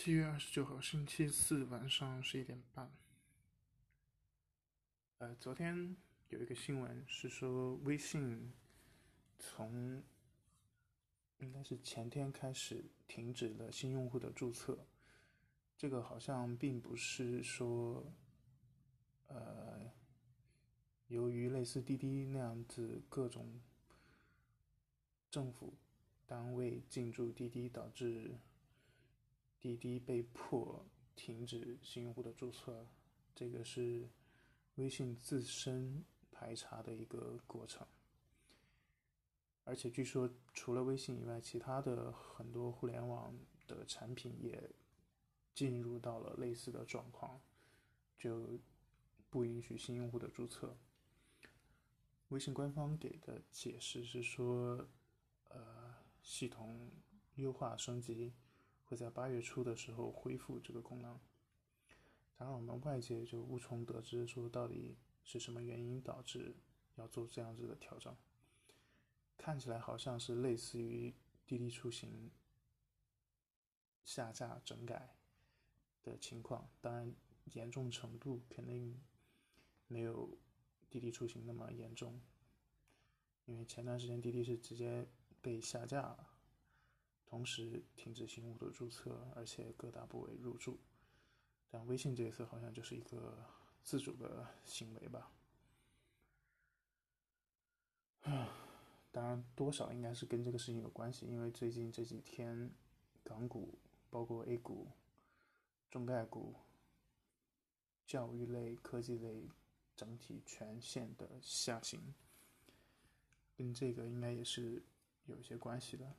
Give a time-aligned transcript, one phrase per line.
[0.00, 2.88] 七月二十九号星期四晚上十一点半。
[5.18, 5.96] 呃，昨天
[6.28, 8.52] 有一个新闻是说，微信
[9.40, 10.00] 从
[11.38, 14.86] 应该是前天开始停止了新用户的注册。
[15.76, 18.14] 这个好像并不是说，
[19.26, 19.90] 呃，
[21.08, 23.60] 由于类似滴滴那样子各种
[25.28, 25.74] 政府
[26.24, 28.38] 单位进驻滴滴导致。
[29.60, 30.86] 滴滴被迫
[31.16, 32.86] 停止新用户的注册，
[33.34, 34.08] 这个是
[34.76, 37.86] 微信自身排查的一个过程。
[39.64, 43.36] 而且据说，除了微信以外，其他的很多互联网
[43.66, 44.70] 的产品也
[45.54, 47.40] 进入到了类似的状况，
[48.16, 48.58] 就
[49.28, 50.76] 不允许新用户的注册。
[52.28, 54.88] 微信官方给的解释是说，
[55.48, 56.90] 呃，系统
[57.34, 58.32] 优化升级。
[58.88, 61.20] 会在八月初的时候恢复这个功能，
[62.38, 66.56] 当然我们外界就无从得知说到底是什么原因导致
[66.94, 68.16] 要做这样子的调整。
[69.36, 71.14] 看起来好像是类似于
[71.46, 72.30] 滴滴出行
[74.04, 75.14] 下架整改
[76.02, 77.14] 的情况，当然
[77.52, 78.98] 严重程度肯定
[79.86, 80.38] 没有
[80.88, 82.18] 滴滴出行那么严重，
[83.44, 85.06] 因为前段时间滴滴是直接
[85.42, 86.26] 被下架了。
[87.28, 90.78] 同时停止新用户的注册，而且各大部委入驻。
[91.70, 93.44] 但微信这一次好像就是一个
[93.84, 95.30] 自主的行为吧。
[98.22, 98.48] 啊，
[99.12, 102.70] 当然多少应该是跟这个事情有关系，因为最近这几天
[103.22, 104.88] 港股、包括 A 股、
[105.90, 106.54] 中概股、
[108.06, 109.50] 教育类、科技类
[109.94, 112.14] 整体全线的下行，
[113.54, 114.82] 跟这个应该也是
[115.26, 116.16] 有一些关系的。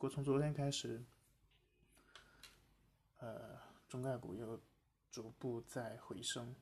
[0.00, 1.04] 不过从昨天开始，
[3.18, 4.58] 呃，中概股又
[5.10, 6.56] 逐步在回升。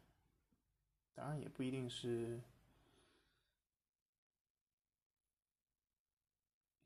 [1.15, 2.43] 当然也不一定是，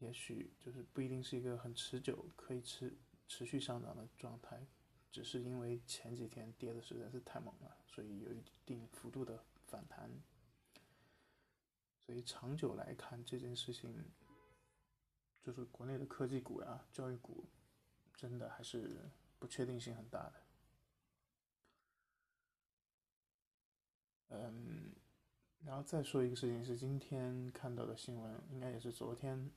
[0.00, 4.66] 也许就是不一定是一个很持久可以持持续上涨的状态，
[5.10, 10.10] 只是因为前几天跌的实在是太猛了，所以有一定幅度的反弹。
[11.98, 14.04] 所以长久来看这件事情。
[15.42, 17.44] 就是国内的科技股呀、教育股，
[18.14, 19.10] 真的还是
[19.40, 20.34] 不确定性很大的。
[24.28, 24.92] 嗯，
[25.64, 29.50] 然后再说一个事情，是今天看到的新闻，应该也是昨天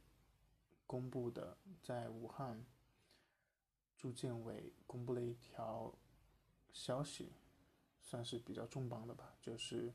[0.87, 2.65] 公布的，在武汉，
[3.95, 5.93] 住建委公布了一条
[6.73, 7.31] 消息，
[8.01, 9.93] 算是比较重磅的吧，就是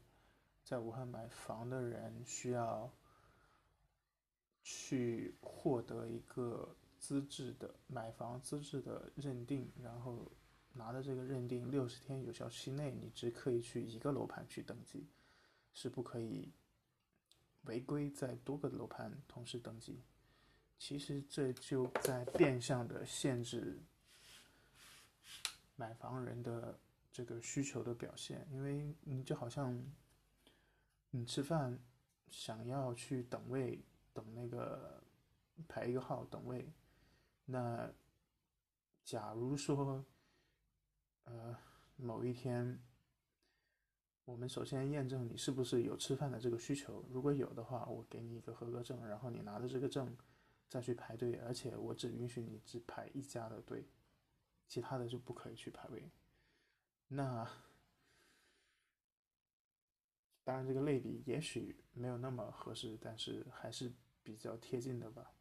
[0.62, 2.92] 在武汉买房的人需要。
[4.62, 10.30] 去获得一个资质的买房资质的认定，然后
[10.74, 15.06] 拿着这个认定，六十天有效期内，你只可以去一个楼盘去登记，
[15.72, 16.52] 是不可以
[17.62, 20.00] 违规在多个楼盘同时登记。
[20.78, 23.78] 其实这就在变相的限制
[25.76, 26.78] 买房人的
[27.10, 29.82] 这个需求的表现，因为你就好像
[31.10, 31.78] 你吃饭
[32.28, 33.82] 想要去等位。
[34.12, 35.02] 等那个
[35.68, 36.72] 排一个号等位，
[37.44, 37.90] 那
[39.04, 40.04] 假如说，
[41.24, 41.56] 呃，
[41.96, 42.80] 某一天，
[44.24, 50.16] 我们首先验证你是不是有吃饭的这个需求，如果有的话，我给你一个合格证，然后你拿着这个证
[50.68, 53.88] 再去排队，而且我只允许你只排一家的队，
[54.68, 56.10] 其他的就不可以去排位。
[57.08, 57.48] 那
[60.42, 63.92] 当然，这个类比也许没有那么合适，但是还是
[64.22, 65.32] 比较贴近的吧。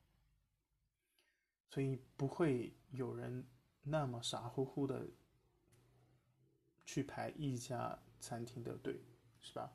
[1.70, 3.48] 所以不会有人
[3.82, 5.08] 那么傻乎乎的
[6.84, 9.02] 去排一家餐厅的队，
[9.40, 9.72] 是吧？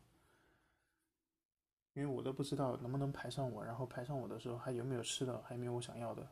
[1.94, 6.28] 因为我都不知道能不能排上我，然后排上我的时候还有没有吃的，还有没有我想要的。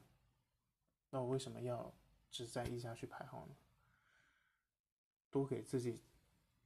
[1.11, 1.95] 那我为什么要
[2.31, 3.55] 只在一家去排号呢？
[5.31, 6.03] 多给自己。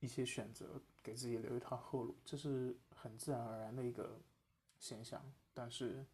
[0.06, 4.20] 一些选择，给自己留一条后路，这是很自然而然的一个
[4.78, 5.20] 现象。
[5.52, 6.06] 但是，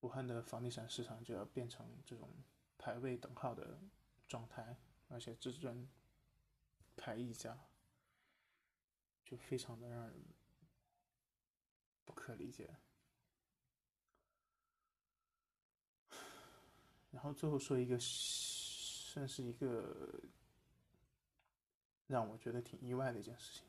[0.00, 2.30] 武汉的房地产市场就要变成这种
[2.78, 3.78] 排位等号的
[4.26, 4.74] 状态，
[5.10, 5.86] 而且只准
[6.96, 7.58] 排一家，
[9.22, 10.24] 就非常的让人
[12.06, 12.74] 不可理解。
[17.10, 20.18] 然后最后说一个，算是一个。
[22.12, 23.64] 让我觉得挺意外的一件事情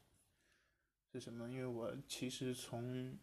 [1.14, 1.50] 是什么？
[1.50, 3.18] 因为我其实从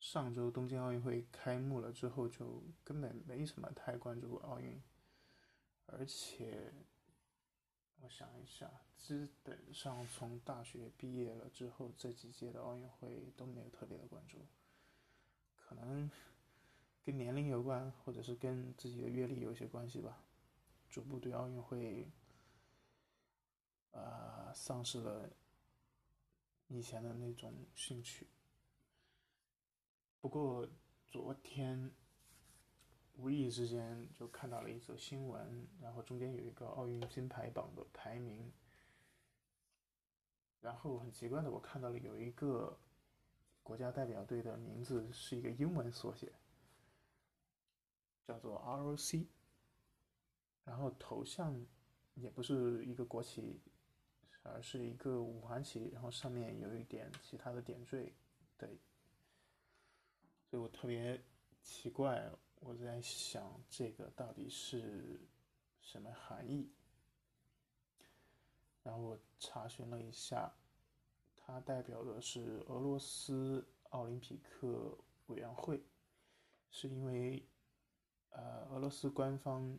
[0.00, 4.82] 上周东京奥运会开幕了之后，就根本没什么太关注过奥运，
[5.86, 6.72] 而且
[8.00, 14.44] 我想一下，基本上从大学毕业了之后，这几届的奥运会都没有特别的关注，
[15.56, 16.10] 可能
[17.04, 20.24] 跟年龄有关，或者是跟自己的阅历有些关系吧，
[20.90, 22.08] 逐步对奥运会
[23.96, 25.30] 啊丧失了
[26.68, 28.26] 以前的那种兴趣。
[30.20, 30.68] 不过
[31.06, 31.92] 昨天。
[33.18, 38.52] 无意之间就看到了一则新闻，然后中间有一个奥运金牌榜的排名，
[40.60, 42.78] 然后很奇怪的，我看到了有一个
[43.62, 46.30] 国家代表队的名字是一个英文缩写，
[48.26, 49.24] 叫做 ROC，
[50.64, 51.64] 然后头像
[52.16, 53.62] 也不是一个国旗，
[54.54, 58.12] 而是一个五环旗，然后上面有一点其他的点缀，
[58.56, 58.78] 对，
[60.50, 61.20] 所以我特别
[61.62, 62.30] 奇怪。
[62.60, 65.20] 我在想这个到底是
[65.82, 66.72] 什么含义，
[68.82, 70.52] 然后我查询了一下，
[71.36, 74.96] 它代表的是俄罗斯奥林匹克
[75.26, 75.84] 委员会，
[76.70, 77.46] 是因为
[78.30, 79.78] 呃俄罗斯官方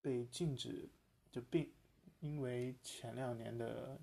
[0.00, 0.88] 被禁止
[1.32, 1.70] 就并
[2.24, 4.00] 因为前两年的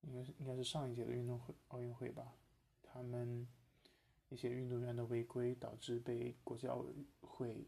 [0.00, 2.34] 应该是应该是上一届的运动会奥运会吧，
[2.82, 3.46] 他们。
[4.32, 7.66] 一些运动员的违规导致被国际奥委会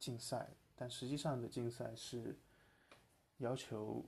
[0.00, 2.36] 禁赛，但实际上的禁赛是
[3.36, 4.04] 要求，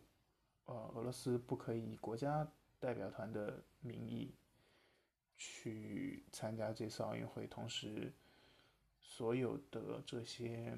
[0.64, 2.50] 呃，俄罗斯不可以以国家
[2.80, 4.34] 代表团的名义
[5.38, 8.12] 去参加这次奥运会，同时
[8.98, 10.76] 所有的这些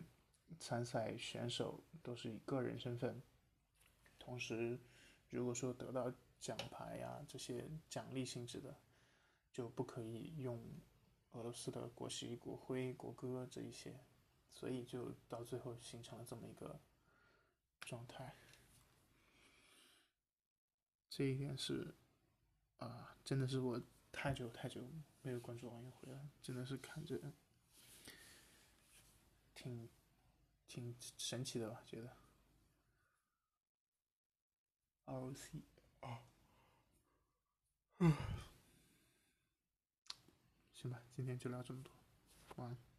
[0.60, 3.19] 参赛选手都是以个人身份，
[4.25, 4.79] 同时
[5.31, 8.75] 如果说得到奖牌呀这些奖励性质的，
[9.53, 10.59] 就不可以用。
[11.37, 13.93] 俄罗斯的国旗、国徽、国歌这一些，
[14.53, 16.79] 所以就到最后形成了这么一个
[17.81, 18.37] 状态。
[21.11, 21.93] 这一点是，
[22.79, 23.82] 啊，真的是我
[24.12, 24.81] 太久太久
[25.23, 27.21] 没有关注奥运会了，真的是看着
[29.56, 29.88] 挺
[30.69, 31.82] 挺神奇的吧？
[31.85, 32.17] 觉得。
[35.06, 35.62] ROC
[36.00, 36.20] 啊，
[37.98, 38.12] 嗯。
[40.74, 41.92] 行吧，今天就聊这么多，
[42.56, 42.94] 晚安。